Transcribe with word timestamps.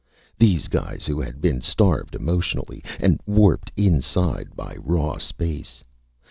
These 0.39 0.67
guys 0.67 1.05
who 1.05 1.21
had 1.21 1.41
been 1.41 1.61
starved 1.61 2.15
emotionally, 2.15 2.83
and 2.99 3.21
warped 3.27 3.71
inside 3.77 4.55
by 4.55 4.75
raw 4.79 5.19
space. 5.19 5.83